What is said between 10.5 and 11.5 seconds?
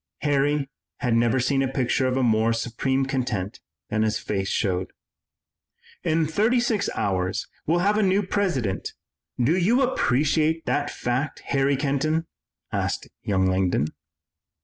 that fact,